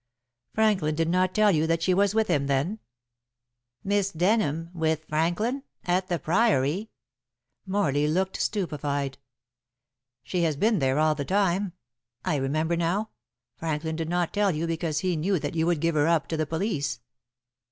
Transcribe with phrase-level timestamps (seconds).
[0.55, 2.79] "Franklin did not tell you that she was with him, then?"
[3.83, 6.89] "Miss Denham with Franklin at the Priory?"
[7.67, 9.19] Morley looked stupefied.
[10.23, 11.73] "She has been there all the time.
[12.25, 13.11] I remember now.
[13.57, 16.35] Franklin did not tell you, because he knew that you would give her up to
[16.37, 16.99] the police."